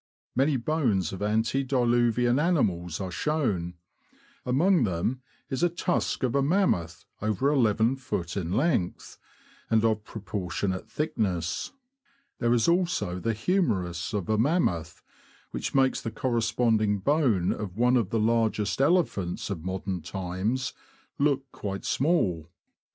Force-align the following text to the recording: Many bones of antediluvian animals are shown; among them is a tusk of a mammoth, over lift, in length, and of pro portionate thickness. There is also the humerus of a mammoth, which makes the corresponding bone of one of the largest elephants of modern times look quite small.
Many 0.35 0.57
bones 0.57 1.13
of 1.13 1.21
antediluvian 1.21 2.39
animals 2.39 2.99
are 2.99 3.11
shown; 3.11 3.75
among 4.47 4.83
them 4.83 5.21
is 5.51 5.61
a 5.61 5.69
tusk 5.69 6.23
of 6.23 6.33
a 6.33 6.41
mammoth, 6.41 7.05
over 7.21 7.55
lift, 7.55 8.35
in 8.35 8.51
length, 8.51 9.19
and 9.69 9.85
of 9.85 10.03
pro 10.03 10.21
portionate 10.21 10.87
thickness. 10.89 11.73
There 12.39 12.51
is 12.51 12.67
also 12.67 13.19
the 13.19 13.33
humerus 13.33 14.11
of 14.11 14.27
a 14.27 14.39
mammoth, 14.39 15.03
which 15.51 15.75
makes 15.75 16.01
the 16.01 16.09
corresponding 16.09 16.97
bone 16.97 17.51
of 17.53 17.77
one 17.77 17.95
of 17.95 18.09
the 18.09 18.19
largest 18.19 18.81
elephants 18.81 19.51
of 19.51 19.63
modern 19.63 20.01
times 20.01 20.73
look 21.19 21.45
quite 21.51 21.85
small. 21.85 22.49